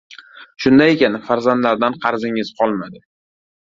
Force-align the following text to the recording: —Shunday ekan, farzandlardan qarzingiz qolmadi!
—Shunday 0.63 0.93
ekan, 0.93 1.19
farzandlardan 1.29 1.99
qarzingiz 2.07 2.51
qolmadi! 2.63 3.07